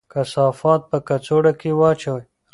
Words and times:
کثافات 0.13 0.81
په 0.89 0.97
کڅوړه 1.07 1.53
کې 1.59 1.71
واچوئ. 1.79 2.23